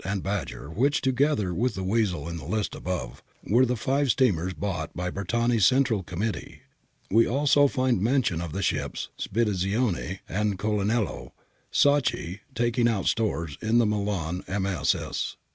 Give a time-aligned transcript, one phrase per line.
[0.03, 4.51] x\<\ Badger which, together with the Weasel in the list above, were the five steamers
[4.55, 6.63] bought by Bertani's Central Committee
[7.11, 7.19] {Ber tanis Reso.
[7.19, 7.19] pp.
[7.19, 7.19] 17 18).
[7.19, 11.33] We also find mention of the ships Spedizione and Colonello
[11.69, 15.37] Sacchi taking out stores, in the Milan MSS.